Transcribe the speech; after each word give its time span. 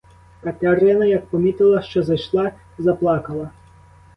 Катерина 0.41 1.05
як 1.05 1.25
помітила, 1.25 1.81
що 1.81 2.03
зайшла— 2.03 2.51
заплакала. 2.77 3.49